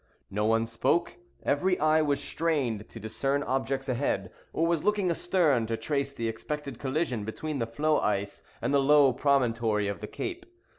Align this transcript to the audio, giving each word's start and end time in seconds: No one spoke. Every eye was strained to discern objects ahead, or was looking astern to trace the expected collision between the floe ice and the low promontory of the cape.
No 0.31 0.45
one 0.45 0.65
spoke. 0.65 1.17
Every 1.43 1.79
eye 1.79 2.01
was 2.01 2.19
strained 2.19 2.89
to 2.89 2.99
discern 2.99 3.43
objects 3.43 3.87
ahead, 3.87 4.31
or 4.51 4.65
was 4.65 4.83
looking 4.83 5.11
astern 5.11 5.67
to 5.67 5.77
trace 5.77 6.11
the 6.11 6.27
expected 6.27 6.79
collision 6.79 7.23
between 7.23 7.59
the 7.59 7.67
floe 7.67 7.99
ice 7.99 8.41
and 8.63 8.73
the 8.73 8.79
low 8.81 9.13
promontory 9.13 9.87
of 9.87 9.99
the 9.99 10.07
cape. 10.07 10.47